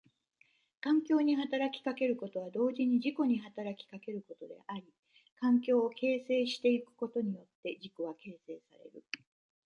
[0.79, 4.83] 環境に働きかけることは同時に自己に働きかけることであり、
[5.39, 9.03] 環境を形成してゆくことによって自己は形成される。